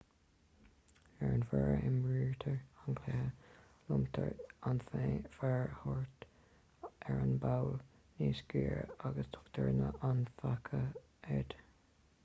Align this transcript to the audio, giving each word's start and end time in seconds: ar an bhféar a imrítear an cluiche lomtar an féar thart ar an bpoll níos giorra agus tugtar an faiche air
ar 1.25 1.33
an 1.33 1.41
bhféar 1.49 1.67
a 1.73 1.89
imrítear 1.89 2.55
an 2.85 2.95
cluiche 3.01 3.89
lomtar 3.89 4.31
an 4.71 4.79
féar 4.93 5.29
thart 5.75 6.27
ar 6.93 7.21
an 7.27 7.37
bpoll 7.45 7.71
níos 8.23 8.43
giorra 8.55 8.99
agus 9.11 9.33
tugtar 9.37 9.73
an 10.11 10.27
faiche 10.41 10.83
air 11.39 11.57